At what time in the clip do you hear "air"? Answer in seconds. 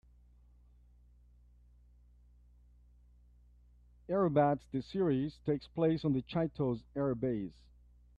6.95-7.15